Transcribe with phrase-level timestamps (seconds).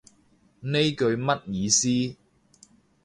[0.61, 2.17] 呢句乜意思